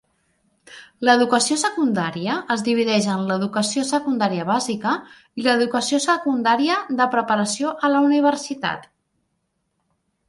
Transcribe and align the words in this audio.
L"educació 1.07 1.57
secundària 1.63 2.37
es 2.55 2.63
divideix 2.69 3.09
en 3.15 3.21
l"educació 3.27 3.83
secundaria 3.89 4.47
bàsica 4.47 4.95
i 5.43 5.45
l"educació 5.47 6.01
secundària 6.09 6.79
de 7.03 7.09
preparació 7.15 7.77
a 7.89 7.93
la 7.97 8.03
universitat. 8.11 8.91